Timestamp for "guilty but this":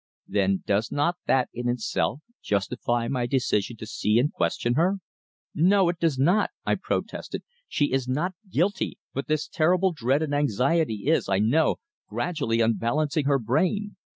8.49-9.47